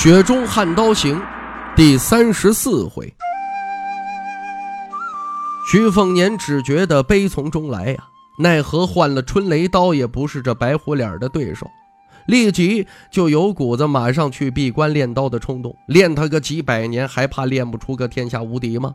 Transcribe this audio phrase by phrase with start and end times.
[0.00, 1.16] 雪中悍刀行》
[1.74, 3.12] 第三十四回，
[5.68, 8.04] 徐凤年只觉得悲从中来呀，
[8.38, 11.66] 奈何换了春雷刀也不是这白虎脸的对手，
[12.28, 15.74] 立即就有股子马上去闭关练刀的冲动。
[15.88, 18.94] 练他个几百年，还怕练不出个天下无敌吗？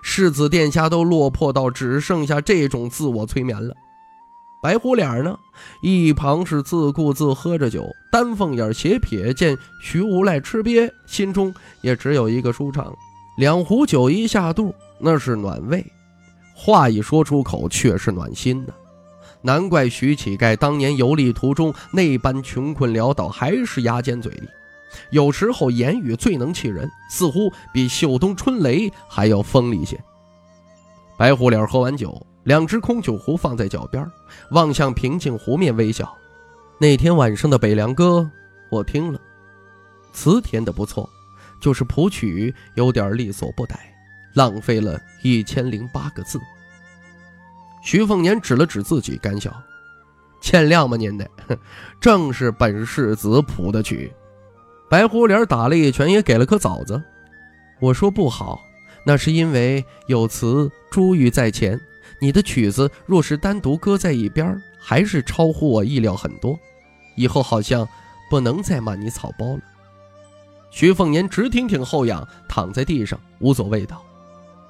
[0.00, 3.74] 世子殿下都落魄到只剩下这种自我催眠了。
[4.66, 5.38] 白虎脸呢，
[5.80, 12.92] 一旁是自顾自喝着酒，丹凤眼斜瞥见徐无赖吃瘪，心中也只有一个舒畅。
[13.36, 15.78] 两壶酒一下肚，那是暖胃；
[16.52, 18.74] 话一说出口，却是暖心的。
[19.40, 24.48] 难怪徐乞丐当年游历途中那般穷困潦倒，还是牙尖嘴利。
[25.12, 29.96] 有时候言语最能气人，似乎比秀东春雷还要锋利些。
[31.16, 32.20] 白虎脸喝完酒。
[32.46, 34.08] 两只空酒壶放在脚边，
[34.52, 36.16] 望向平静湖面微笑。
[36.78, 38.30] 那天晚上的北凉歌，
[38.70, 39.20] 我听了，
[40.12, 41.10] 词填的不错，
[41.60, 43.92] 就是谱曲有点力所不逮，
[44.34, 46.38] 浪费了一千零八个字。
[47.82, 49.52] 徐凤年指了指自己，干笑
[50.40, 51.28] ：“欠谅吧您的，
[52.00, 54.12] 正是本世子谱的曲。”
[54.88, 57.02] 白狐脸打了一拳，也给了颗枣子。
[57.80, 58.60] 我说不好，
[59.04, 61.80] 那是因为有词珠玉在前。
[62.18, 66.58] 你的曲子若是单独搁在一边，还是超乎我意料很多。
[67.14, 67.86] 以后好像
[68.30, 69.60] 不能再骂你草包了。
[70.70, 74.02] 徐凤年直挺挺后仰，躺在地上，无所谓道：“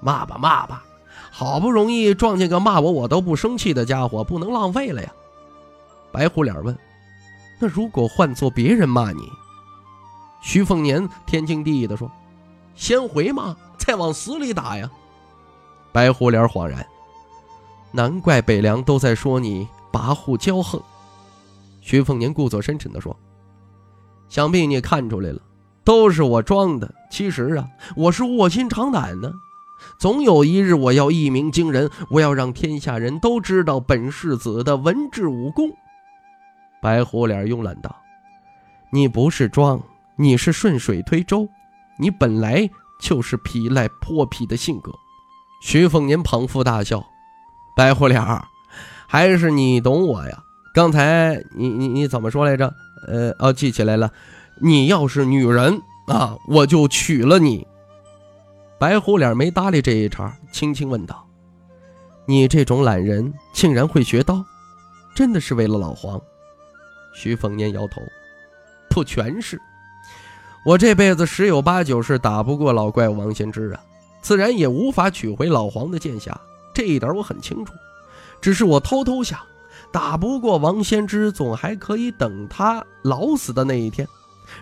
[0.00, 0.84] 骂吧骂吧，
[1.30, 5.12] 好不容易撞见个骂我我都不生气的家伙，不能浪费了呀。”
[6.12, 6.76] 白虎脸问
[7.58, 9.28] ：“那如果换做别人骂你？”
[10.40, 12.08] 徐凤年天经地义地说
[12.76, 14.88] ：“先回骂，再往死里打呀。”
[15.90, 16.86] 白虎脸恍然。
[17.96, 20.78] 难怪北凉都在说你跋扈骄横。
[21.80, 23.16] 徐凤年故作深沉地说
[24.28, 25.40] ：“想必你看出来了，
[25.82, 26.94] 都是我装的。
[27.10, 29.32] 其实啊，我是卧薪尝胆呢。
[29.98, 35.70] 总有一日，我要一鸣惊人，我要让天下人都知道本世子的文治武功。”
[36.82, 37.96] 白虎脸慵懒道
[38.92, 39.82] ：“你不是装，
[40.16, 41.48] 你是顺水推舟。
[41.98, 42.68] 你本来
[43.00, 44.92] 就是皮赖泼皮的性格。”
[45.64, 47.02] 徐凤年捧腹大笑。
[47.76, 48.42] 白虎脸儿，
[49.06, 50.42] 还是你懂我呀？
[50.72, 52.72] 刚才你你你怎么说来着？
[53.06, 54.10] 呃哦，记起来了，
[54.62, 57.66] 你要是女人啊，我就娶了你。
[58.78, 61.26] 白虎脸没搭理这一茬，轻轻问道
[62.24, 64.42] ：“你这种懒人竟然会学刀，
[65.14, 66.18] 真的是为了老黄？”
[67.14, 68.00] 徐凤年摇头
[68.88, 69.60] ：“不全是，
[70.64, 73.80] 我这辈子十有八九是打不过老怪王先知啊，
[74.22, 76.32] 自然也无法取回老黄的剑匣。”
[76.76, 77.72] 这一点我很清楚，
[78.38, 79.40] 只是我偷偷想，
[79.90, 84.06] 打不过王先知，总还可以等他老死的那一天。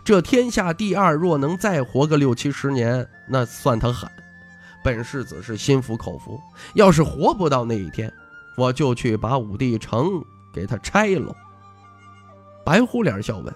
[0.04, 4.08] 这天下第二，若能再活个六七十年，那算他狠。
[4.84, 6.40] 本世子是心服口服。
[6.74, 8.12] 要是活不到那一天，
[8.56, 11.34] 我就去把武帝城给他拆了。
[12.64, 13.52] 白虎脸笑问：“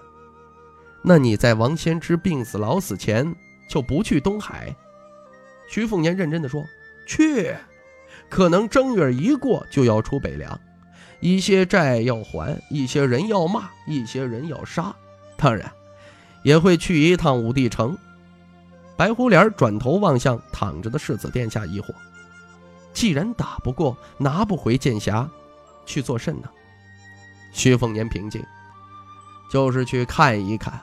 [1.01, 3.33] 那你在王先知病死老死前，
[3.69, 4.75] 就不去东海？”
[5.69, 6.61] 徐凤年认真的说
[7.07, 7.55] ：“去。”
[8.29, 10.59] 可能正月一过就要出北凉，
[11.19, 14.95] 一些债要还，一些人要骂，一些人要杀，
[15.35, 15.71] 当然
[16.43, 17.97] 也会去一趟武帝城。
[18.95, 21.93] 白狐脸转头望向躺着的世子殿下，疑惑：
[22.93, 25.27] 既然打不过，拿不回剑匣，
[25.85, 26.49] 去做甚呢？
[27.51, 28.43] 薛凤年平静：
[29.51, 30.79] 就是去看一看，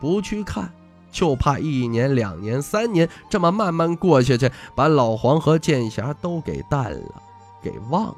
[0.00, 0.70] 不去看。
[1.14, 7.22] 就怕一年、两年、三年这么慢慢过下去，把老黄和剑侠都给淡了，
[7.62, 8.16] 给忘了。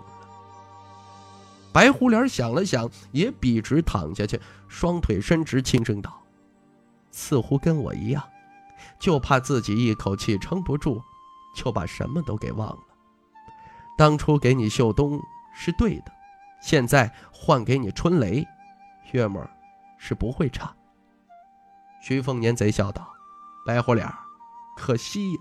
[1.74, 6.10] 白虎脸想了想，也笔直躺下去，双腿伸直，轻声道
[7.12, 8.22] ：“似乎跟我一样，
[8.98, 11.02] 就怕自己一口气撑不住，
[11.54, 12.78] 就把什么都给忘了。
[13.98, 15.20] 当初给你秀东
[15.54, 16.10] 是对的，
[16.62, 18.42] 现在换给你春雷，
[19.12, 19.46] 月末
[19.98, 20.74] 是不会差。”
[22.02, 23.08] 徐凤年贼笑道
[23.66, 24.08] ：“白虎脸，
[24.76, 25.40] 可惜呀，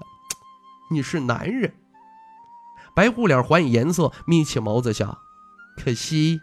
[0.90, 1.74] 你是男人。”
[2.96, 5.18] 白虎脸还以颜色，眯起眸子笑
[5.78, 6.40] ：“可惜，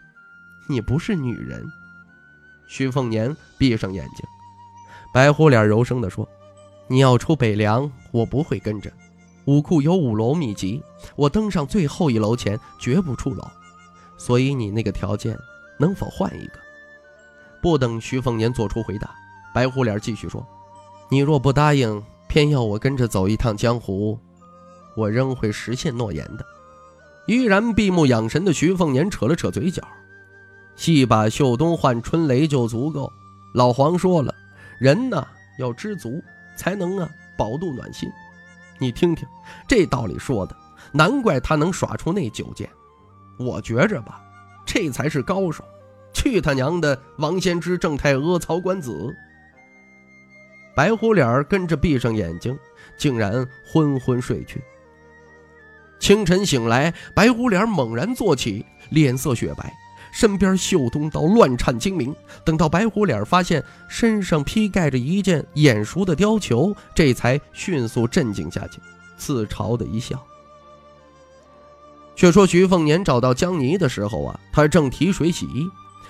[0.69, 1.65] 你不是女人。”
[2.67, 4.25] 徐凤年闭上眼睛，
[5.13, 6.27] 白虎脸柔声地说
[6.87, 8.91] ：“你要出北凉，我不会跟着。
[9.45, 10.81] 武库有五楼秘籍，
[11.17, 13.45] 我登上最后一楼前绝不出楼。
[14.17, 15.37] 所以你那个条件，
[15.77, 16.59] 能否换一个？
[17.61, 19.13] 不等徐凤年做出回答，
[19.53, 20.45] 白虎脸继续说
[21.09, 24.17] ：“你若不答应，偏要我跟着走一趟江湖，
[24.95, 26.45] 我仍会实现诺言的。”
[27.27, 29.81] 依然闭目养神的徐凤年扯了扯嘴角，
[30.75, 33.09] 戏把秀东换春雷就足够。
[33.53, 34.33] 老黄说了，
[34.79, 35.25] 人呢
[35.57, 36.21] 要知足，
[36.57, 38.09] 才能啊饱肚暖心。
[38.79, 39.25] 你听听，
[39.67, 40.55] 这道理说的，
[40.91, 42.69] 难怪他能耍出那九剑。
[43.39, 44.21] 我觉着吧，
[44.65, 45.63] 这才是高手。
[46.11, 49.15] 去他娘的，王先知、郑太阿、曹官子。
[50.75, 52.57] 白虎脸跟着闭上眼睛，
[52.97, 54.61] 竟然昏昏睡去。
[55.99, 59.73] 清晨醒来，白虎脸猛然坐起，脸色雪白，
[60.11, 62.13] 身边绣东刀乱颤精明。
[62.43, 68.81] 等到白虎脸发现身上披盖着一件眼熟的貂裘，这才迅速镇静下去，
[69.15, 70.21] 自嘲的一笑。
[72.15, 75.69] 却说徐凤年找到江泥的时候啊，他正提水洗衣，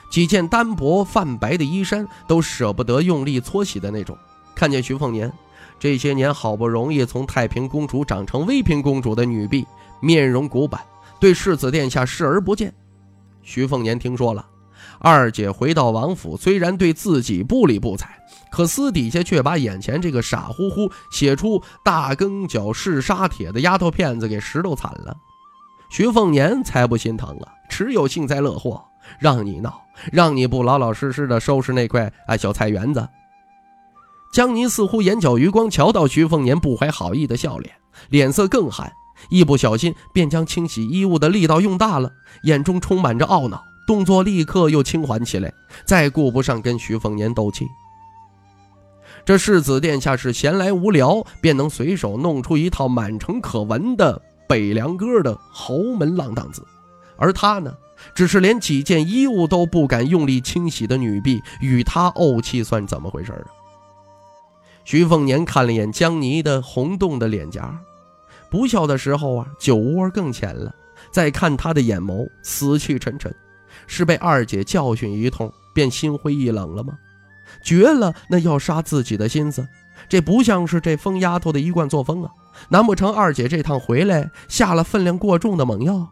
[0.10, 4.18] 几件单薄泛白的衣衫都舍不得用力搓洗的那种。
[4.56, 5.32] 看见徐凤年，
[5.80, 9.66] 这些年好不容易从太平公主长成威平公主的女婢。
[10.00, 10.82] 面容古板，
[11.18, 12.74] 对世子殿下视而不见。
[13.42, 14.46] 徐凤年听说了，
[15.00, 18.10] 二姐回到王府，虽然对自己不理不睬，
[18.52, 25.16] 可私底下却把眼前这个傻乎乎写出大羹脚是沙铁的丫头片子给拾掇惨了。
[25.90, 28.84] 徐凤年才不心疼啊，只有幸灾乐祸，
[29.20, 33.08] 让你闹，让你不老老实实的收拾那块啊小菜园子。
[34.34, 37.72] 江宁似乎眼角余光瞧到徐凤年不怀好意的笑脸，
[38.10, 38.92] 脸色更寒。
[39.30, 42.12] 一不小心便将清洗衣物的力道用大了，
[42.46, 45.54] 眼中充满着懊恼，动作立刻又轻缓起来，
[45.86, 47.68] 再顾不上跟徐凤年斗气。
[49.24, 54.20] 这世子殿下是闲来无聊，便能随手弄出一套满城可闻的
[54.50, 56.66] 北凉歌的侯门浪荡子，
[57.18, 57.72] 而他呢，
[58.16, 63.46] 只是连几件衣物都不敢用力清洗的女婢，与他怄气算怎么回事啊？
[64.84, 67.80] 徐凤年看了眼江泥的红冻的脸颊。
[68.50, 70.74] 不笑的时候啊，酒窝更浅了。
[71.12, 73.34] 再看他的眼眸，死气沉沉，
[73.88, 76.94] 是被二姐教训一通，便心灰意冷了吗？
[77.64, 79.68] 绝了那要杀自己的心思，
[80.08, 82.32] 这不像是这疯丫头的一贯作风啊！
[82.70, 86.08] 难不成二姐这趟回来下了分量过重的猛药？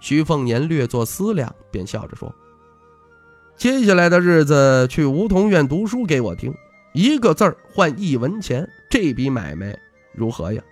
[0.00, 2.32] 徐凤年略作思量，便笑着说
[3.56, 6.54] ：“接下来的日子去梧桐院读书给我听，
[6.92, 9.78] 一个字儿换一文钱，这笔买卖
[10.12, 10.62] 如何呀？”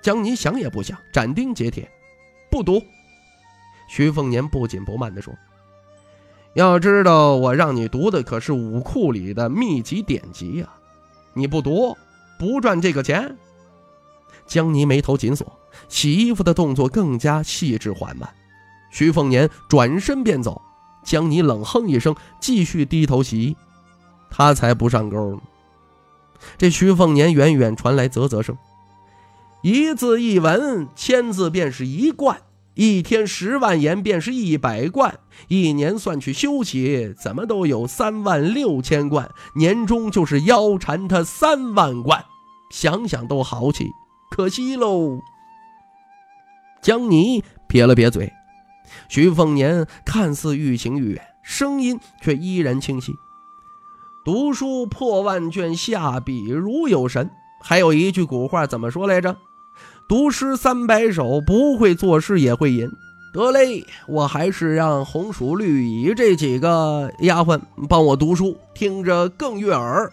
[0.00, 1.90] 江泥想也不想，斩钉截铁
[2.50, 2.82] ：“不读。”
[3.88, 5.34] 徐凤年不紧不慢地说
[6.54, 10.68] ：“要知道，我让你读的可是武库里的秘籍典籍呀！
[11.34, 11.96] 你不读，
[12.38, 13.36] 不赚这个钱。”
[14.46, 15.58] 江泥眉头紧锁，
[15.88, 18.28] 洗衣服的动作更加细致缓慢。
[18.90, 20.62] 徐凤年转身便走，
[21.04, 23.56] 江泥冷哼一声，继续低头洗衣。
[24.30, 25.40] 他才不上钩呢！
[26.56, 28.56] 这徐凤年远远传来啧啧声。
[29.62, 32.36] 一字一文，千字便是一贯；
[32.74, 35.18] 一天十万言，便是一百贯。
[35.48, 39.28] 一年算去休息，怎么都有三万六千贯。
[39.56, 42.24] 年终就是腰缠他三万贯，
[42.70, 43.88] 想想都豪气。
[44.30, 45.18] 可惜喽。
[46.80, 48.32] 江泥撇了撇嘴，
[49.08, 53.12] 徐凤年看似愈行愈远，声音却依然清晰。
[54.28, 57.30] 读书破万卷，下笔如有神。
[57.62, 59.34] 还有一句古话怎么说来着？
[60.06, 62.90] 读诗三百首，不会作诗也会吟。
[63.32, 67.58] 得嘞，我还是让红薯绿蚁这几个丫鬟
[67.88, 70.12] 帮我读书，听着更悦耳。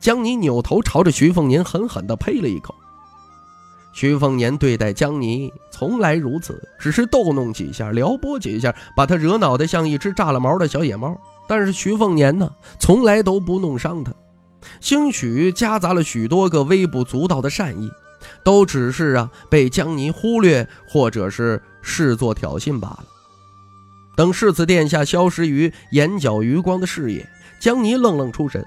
[0.00, 2.74] 江泥扭头朝着徐凤年狠狠地呸了一口。
[3.92, 11.16] 徐凤年对待江泥从来如此，只是逗弄几下，撩拨几下，把他惹恼的像一只炸了毛的小野猫。
[11.48, 14.12] 但是徐凤年呢，从来都不弄伤他，
[14.80, 17.90] 兴许夹杂了许多个微不足道的善意。
[18.42, 23.04] 都只是啊，被江泥忽略，或者是视作挑衅罢了。
[24.16, 27.28] 等世子殿下消失于眼角余光的视野，
[27.60, 28.64] 江泥愣愣出神。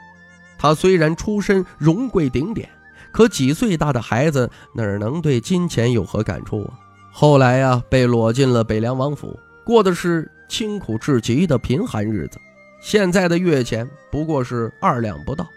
[0.57, 2.69] 他虽然出身荣贵顶点，
[3.11, 6.79] 可几岁大的孩子哪能对金钱有何感触啊？
[7.11, 12.39] 后来呀，被裸进了北凉王府，过的是清苦至极的贫寒日子。
[12.81, 15.47] 现在的月钱不过是二两不到，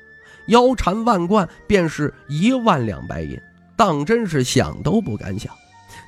[0.47, 3.41] 腰缠万贯便是一万两白银。
[3.76, 5.52] 当真是想都不敢想，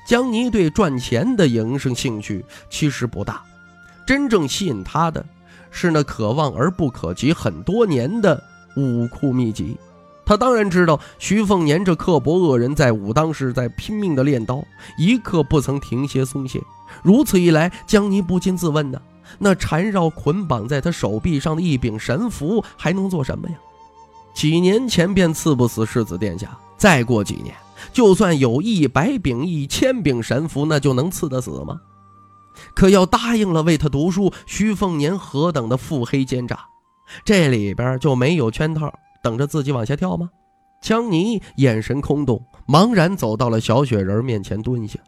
[0.07, 3.43] 江泥对赚钱的营生兴趣其实不大，
[4.05, 5.25] 真正吸引他的，
[5.71, 8.41] 是那可望而不可及很多年的
[8.77, 9.77] 武库秘籍。
[10.25, 14.63] 他当然知道徐凤年这刻薄恶人在武当是在拼命的练刀，
[14.97, 16.61] 一刻不曾停歇松懈。
[17.03, 19.01] 如此一来，江泥不禁自问呢：
[19.39, 23.55] 那缠绕捆绑在他手臂上的一柄神符还能做什么呀？
[24.33, 27.55] 几年前便刺不死世子殿下，再过几年，
[27.93, 31.79] 就算有一百柄、一千柄神符，那就能刺得死吗？
[32.73, 36.59] 可要答应了为他读书，徐凤年何等的腹黑奸诈，
[37.23, 38.93] 这里边就没有圈套？
[39.23, 40.29] 等着自己往下跳吗？
[40.81, 44.99] 江泥眼神空洞，茫然走到了小雪人面前蹲下，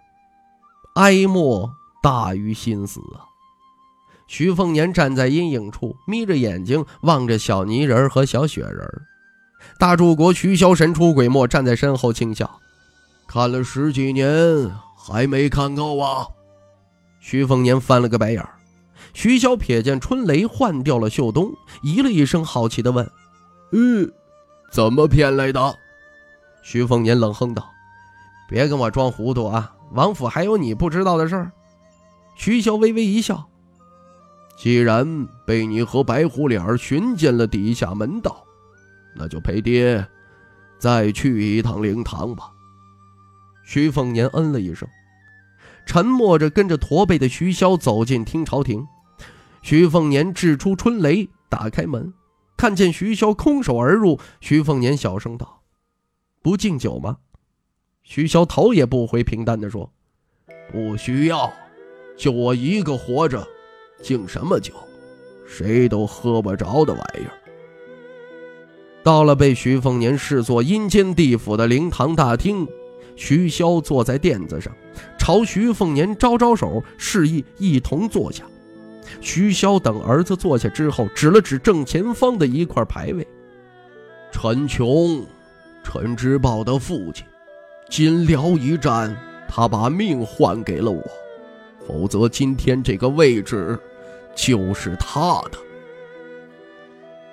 [0.96, 1.70] 哀莫
[2.02, 3.27] 大于心死啊！
[4.28, 9.02] 徐凤年站在阴影处，眯着眼睛望着小泥人和小雪人。
[9.80, 12.60] 大柱国徐骁神出鬼没，站在身后轻笑
[13.28, 16.28] ：“看了十几年，还没看够啊？”
[17.20, 18.46] 徐凤年翻了个白眼。
[19.14, 21.52] 徐骁瞥见春雷换掉了秀东，
[21.84, 23.10] 咦了一声，好奇地问。
[23.72, 24.12] 嗯，
[24.72, 25.76] 怎么骗来的？
[26.62, 27.70] 徐凤年冷哼道
[28.48, 29.74] ：“别跟我装糊涂啊！
[29.94, 31.52] 王府还有你不知道的事儿。”
[32.36, 33.50] 徐骁微微一笑
[34.58, 38.44] ：“既然被你和白虎脸寻见了底下门道，
[39.16, 40.06] 那就陪爹
[40.80, 42.52] 再去一趟灵堂吧。”
[43.64, 44.90] 徐凤年嗯了一声，
[45.86, 48.88] 沉默着跟着驼背的徐骁走进听朝廷。
[49.62, 52.14] 徐凤年掷出春雷，打开门。
[52.56, 55.62] 看见徐骁空手而入，徐凤年小声道
[56.42, 57.18] ：“不敬酒吗？”
[58.02, 59.92] 徐骁头也不回，平淡地说
[60.72, 61.54] ：“不需要，
[62.18, 63.48] 就我一个活着，
[64.02, 64.74] 敬什么酒？
[65.48, 67.32] 谁都喝不着的玩意儿。”
[69.04, 72.68] 到了被徐凤年视作阴间地府的灵堂大厅，
[73.16, 74.76] 徐骁坐在垫子上，
[75.18, 78.44] 朝徐凤年招招手，示意一同坐下。
[79.22, 83.26] 徐骁等儿子坐下之后，指了指正前方的一块牌位
[84.30, 85.26] ：“陈琼，
[85.82, 87.26] 陈之豹的父亲，
[87.90, 89.16] 仅聊一战，
[89.48, 91.02] 他把命换给了我，
[91.88, 93.80] 否则今天这个位置
[94.36, 95.58] 就是他的。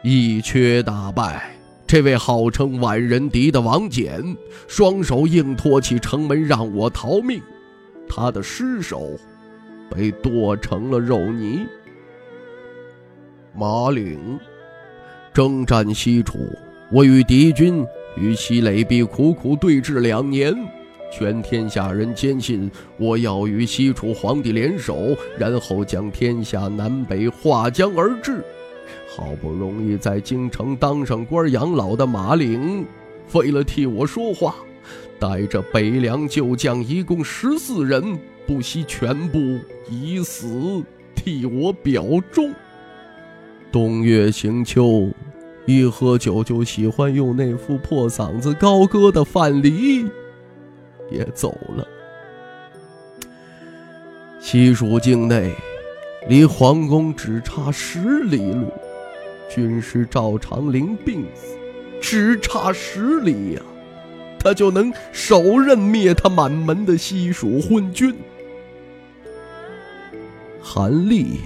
[0.03, 1.57] 一缺大败，
[1.87, 4.37] 这位号称万人敌的王翦，
[4.69, 7.43] 双手硬托起城门让我逃命，
[8.09, 9.11] 他的尸首。”
[9.91, 11.65] 被剁成了肉泥。
[13.55, 14.41] 马岭
[15.33, 16.39] 征战西楚，
[16.91, 20.53] 我与敌军与西垒壁苦苦对峙两年，
[21.17, 28.45] 全天下人坚信我要与西楚皇帝联手，然后将天下南北划江而治。
[29.09, 32.85] 好不容易在京城当上官养老的马岭，
[33.33, 34.57] 为了替我说话，
[35.21, 38.19] 带着北凉旧将一共十四人。
[38.47, 39.39] 不惜全部
[39.89, 40.83] 以死
[41.15, 42.53] 替我表忠。
[43.73, 45.09] 冬月行秋，
[45.65, 50.11] 一喝酒就喜欢用那副破嗓子高歌的范蠡
[51.11, 51.87] 也走了。
[54.41, 55.53] 西蜀境内
[56.29, 58.71] 离皇宫只差十里路，
[59.49, 61.57] 军师赵长林病死，
[62.01, 63.63] 只差十里呀，
[64.39, 68.15] 他就能手刃灭他满门的西蜀昏君。
[70.63, 71.41] 韩立，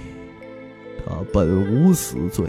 [1.05, 2.45] 他本无死罪，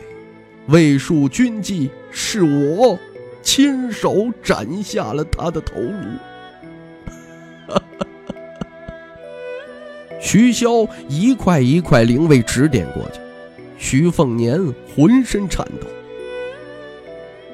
[0.67, 2.99] 魏树军纪，是我
[3.43, 6.30] 亲手斩下了他的头颅。
[10.21, 13.21] 徐骁一块一块灵位指点过去，
[13.79, 14.61] 徐凤年
[14.95, 15.87] 浑身颤抖。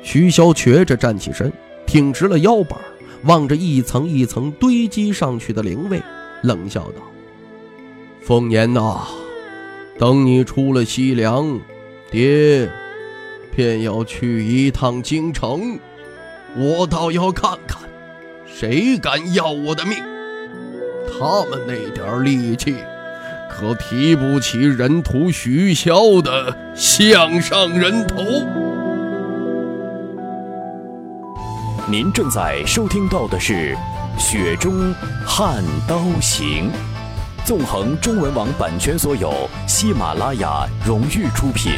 [0.03, 1.53] 徐骁瘸着站起身，
[1.87, 2.79] 挺直了腰板，
[3.25, 6.03] 望着一层一层堆积上去的灵位，
[6.43, 7.03] 冷笑道。
[8.21, 9.07] 凤年呐，
[9.99, 11.61] 等你出了西凉，
[12.11, 12.69] 爹
[13.55, 15.79] 便要去一趟京城，
[16.57, 17.83] 我倒要看看，
[18.45, 20.16] 谁敢要我的命。
[21.07, 22.77] 他们那点力气，
[23.51, 28.23] 可提不起人屠徐骁的项上人头。
[31.89, 33.77] 您正在收听到的是
[34.19, 34.93] 《雪中
[35.25, 36.71] 悍刀行》。
[37.45, 41.73] 纵横中文网版权所有，喜马拉雅荣誉出品。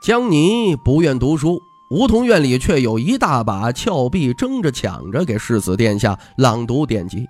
[0.00, 1.60] 江泥不愿读书，
[1.92, 7.28] 梧桐院里却有一大把峭壁，争着抢着给世子殿下朗读典籍。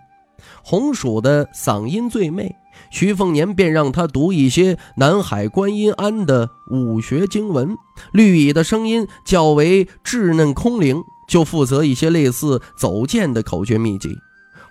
[0.63, 2.55] 红薯的嗓音最媚，
[2.89, 7.77] 徐凤年便让他读一些南海观音庵的武学经文。
[8.13, 14.17] 绿蚁的声音较为稚嫩空灵，就负责一些类似走剑的口诀秘籍。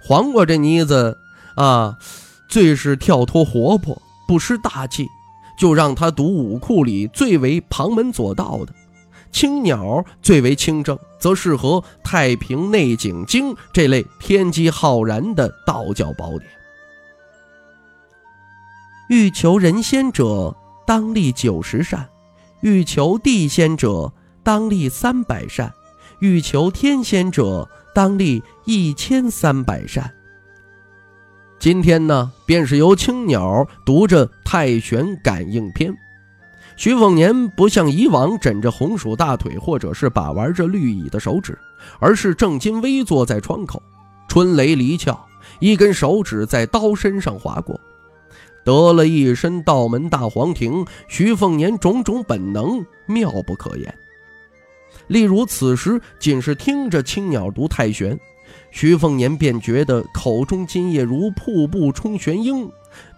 [0.01, 1.17] 黄瓜这妮子
[1.57, 1.97] 啊，
[2.47, 5.05] 最是跳脱活泼，不失大气，
[5.59, 8.73] 就让他读武库里最为旁门左道的。
[9.31, 16.49] 青鸟最为清正，则适合《太平内景经》这类天机浩然的道教宝典。
[19.09, 21.99] 欲求人仙者，当立九十善；
[22.61, 25.69] 欲求地仙者，当立三百善；
[26.19, 30.13] 欲求天仙者，当立一千三百善。
[31.59, 35.91] 今天呢，便是由青鸟读着《太玄感应篇》。
[36.81, 41.55] 徐凤年不像以往枕着红薯大腿，或者是把玩着绿蚁的手指，
[41.99, 43.79] 而是正襟危坐在窗口，
[44.27, 45.15] 春雷离鞘，
[45.59, 47.79] 一根手指在刀身上划过，
[48.65, 50.83] 得了一身道门大黄庭。
[51.07, 53.95] 徐凤年种种本能妙不可言。
[55.05, 58.19] 例如此时仅是听着青鸟读太玄，
[58.71, 62.67] 徐凤年便觉得口中津液如瀑布冲玄英，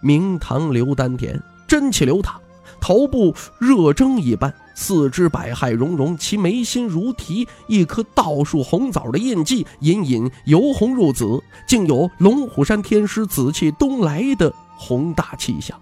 [0.02, 2.43] 明堂流丹田，真气流淌。
[2.84, 15.80] 头部热蒸一般，四肢百骸融融，其眉心如题一颗倒数红枣的印记，隐隐由红入紫，竟有龙虎山天师紫气东来的宏大气象。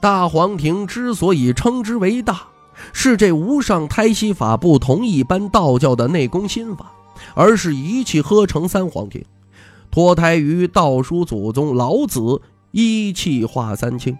[0.00, 2.44] 大皇庭之所以称之为大，
[2.94, 6.92] 是这无上胎息法不同一般道教的内功心法，
[7.34, 9.22] 而是一气呵成三皇庭，
[9.90, 14.16] 脱胎于道书祖宗老子一气化三清。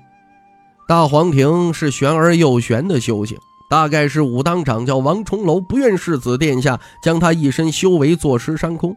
[0.89, 3.39] 大黄庭是玄而又玄的修行，
[3.71, 8.95] 大概是武当掌教王重楼不愿世子殿下将他一身修为坐失山空，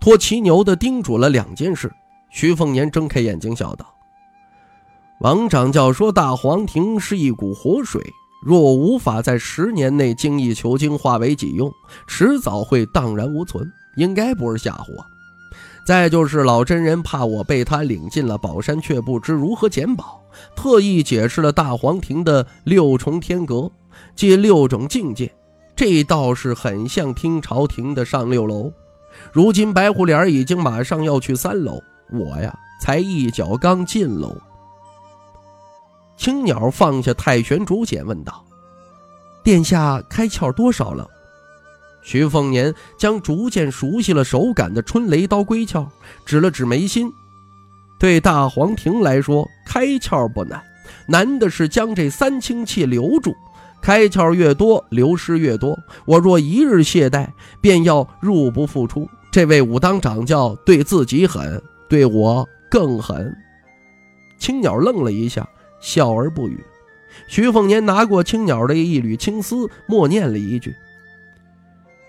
[0.00, 1.90] 托骑牛的叮嘱了两件事。
[2.30, 3.86] 徐凤年睁开眼睛笑道
[5.22, 8.02] ：“王掌教说，大黄庭是一股活水，
[8.44, 11.72] 若无法在十年内精益求精，化为己用，
[12.06, 15.04] 迟早会荡然无存，应该不是吓唬我。
[15.90, 20.22] 再就是老真人怕我被他领进了宝山，却不知如何捡宝。”
[20.54, 23.68] 特意解释了大黄庭的六重天阁，
[24.14, 25.34] 即六种境界，
[25.74, 28.72] 这倒是很像听朝廷的上六楼。
[29.32, 34.36] 如今白虎脸已经马上要去三楼，我呀才一脚刚进楼。
[36.16, 38.44] 青鸟放下太玄竹简，问道
[39.42, 41.04] ：“殿下开窍多少了？”
[42.02, 45.86] 徐凤年将逐渐熟悉了手感的春雷刀归鞘，
[46.24, 47.12] 指了指眉心。
[47.98, 50.62] 对大黄庭来说，开窍不难，
[51.06, 53.34] 难的是将这三清气留住。
[53.82, 55.78] 开窍越多，流失越多。
[56.04, 57.26] 我若一日懈怠，
[57.60, 59.08] 便要入不敷出。
[59.30, 63.34] 这位武当掌教对自己狠，对我更狠。
[64.38, 65.48] 青鸟愣了一下，
[65.80, 66.58] 笑而不语。
[67.26, 70.74] 徐凤年拿过青鸟的一缕青丝，默念了一句：“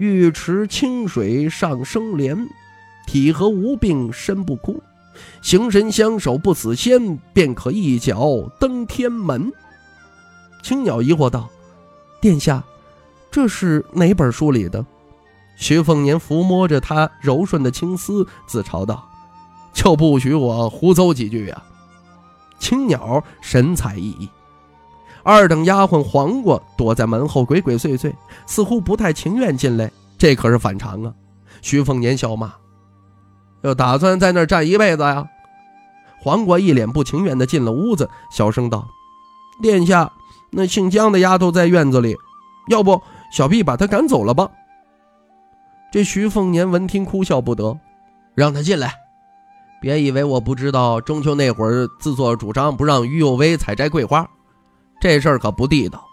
[0.02, 2.36] 玉池清水上生莲，
[3.06, 4.82] 体和无病身不枯。”
[5.44, 9.52] 形神相守不死仙，便可一脚登天门。
[10.64, 11.48] 青鸟疑惑道
[12.20, 12.64] ：“殿下，
[13.30, 14.84] 这是哪本书里的？”
[15.56, 19.08] 徐凤年抚摸着他柔顺的青丝，自嘲道
[19.72, 21.64] ：“就不许我胡诌几句呀！”
[22.58, 24.28] 青鸟神采奕奕。
[25.24, 28.14] 二等丫鬟黄瓜躲在门后鬼鬼祟祟，
[28.46, 31.14] 似乎不太情愿进来，这可是反常啊！
[31.62, 32.52] 徐凤年笑骂。
[33.62, 35.28] 要打算在那儿站一辈子呀？
[36.20, 38.88] 黄瓜一脸不情愿地进了屋子，小声道
[39.62, 40.12] ：“殿下，
[40.52, 42.16] 那姓姜的丫头在院子里，
[42.70, 43.00] 要不
[43.32, 44.50] 小婢把她赶走了吧？”
[45.92, 47.78] 这徐凤年闻听哭笑不得，
[48.34, 48.94] 让她进来。
[49.82, 54.28] 别以为我不知道，中秋那会儿自作主张不让于有为采摘桂花，
[55.02, 56.08] 这事儿可不地道。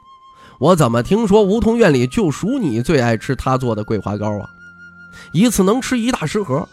[0.58, 4.48] 我怎么听说梧桐院里就属你最爱吃他做的桂花糕啊？
[5.32, 6.68] 一次能吃一大食盒。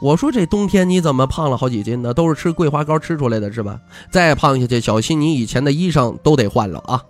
[0.00, 2.14] 我说这冬天你怎么胖了好几斤呢？
[2.14, 3.80] 都是吃桂花糕吃出来的是吧？
[4.10, 7.02] 再胖下去，小心你以前的衣裳都得换了啊！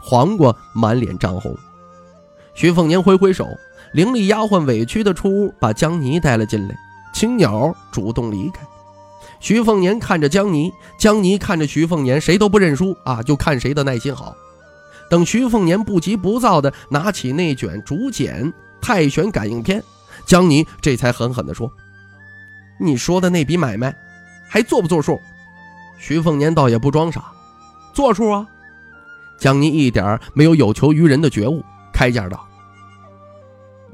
[0.00, 1.54] 黄瓜满脸涨红，
[2.54, 3.46] 徐凤年挥挥手，
[3.92, 6.74] 伶俐丫鬟委屈的出屋，把江泥带了进来。
[7.12, 8.66] 青鸟主动离开，
[9.40, 14.36] 徐凤年看着江泥，江泥看着徐凤年，谁都不认输啊，就看谁的耐心好。
[15.08, 18.44] 等徐凤年不急不躁的拿起那卷竹简
[18.80, 19.80] 《太玄感应篇》。
[20.26, 21.72] 江泥这才狠狠地说
[22.78, 23.96] ：“你说的那笔买卖，
[24.48, 25.18] 还做不做数？”
[25.98, 27.32] 徐凤年倒也不装傻，
[27.94, 28.46] 做数啊！
[29.38, 32.46] 江泥一点没有有求于人的觉悟，开价道：“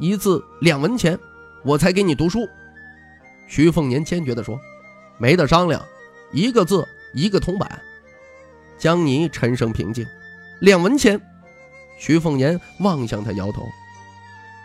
[0.01, 1.19] 一字两文钱，
[1.63, 2.49] 我才给你读书。”
[3.47, 4.59] 徐凤年坚决地说
[5.25, 5.83] ：“没得商量，
[6.33, 7.81] 一个字一个铜板。”
[8.77, 10.07] 江泥沉声平静
[10.61, 11.19] ：“两文钱。”
[11.99, 13.67] 徐凤年望向他，摇头：“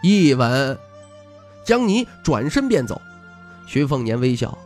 [0.03, 0.77] 一文。”
[1.63, 3.01] 江泥转身便走，
[3.67, 4.57] 徐凤年微笑：“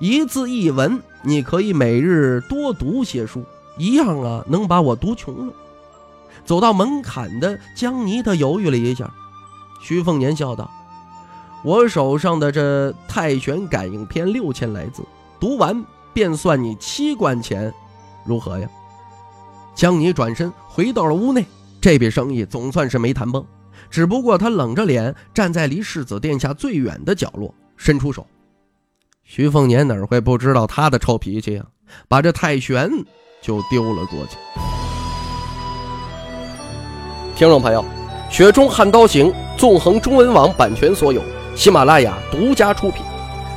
[0.00, 3.44] 一字一文，你可以每日多读些书，
[3.78, 5.52] 一样啊，能把我读穷了。”
[6.44, 9.14] 走到门槛的江泥，他犹豫了一下。
[9.80, 10.68] 徐凤年笑道
[11.64, 15.02] ：“我手上的这太玄感应篇六千来字，
[15.40, 17.72] 读完便算你七贯钱，
[18.22, 18.68] 如何呀？”
[19.74, 21.42] 江泥转身回到了屋内，
[21.80, 23.42] 这笔生意总算是没谈崩。
[23.90, 28.26] 只不过他冷着脸站在离世子殿下最远的角落，伸出手。
[29.22, 31.66] 徐凤年哪会不知道他的臭脾气啊？
[32.08, 32.90] 把这太玄
[33.40, 34.36] 就丢了过去。
[37.34, 37.82] 听众朋友，
[38.30, 41.22] 《雪中悍刀行》纵横中文网版权所有，
[41.54, 43.04] 喜马拉雅独家出品，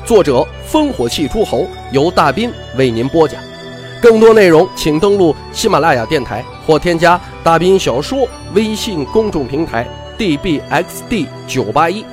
[0.06, 3.42] 作者烽火戏诸侯，由大斌为您播讲。
[4.00, 12.04] 更多内容请登录喜马拉雅电台或添加大斌小说微信公众平台 dbxd 九八一。《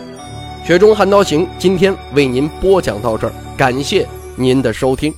[0.67, 5.13] 雪中悍刀行》今天为您播讲到这儿，感谢您的收听。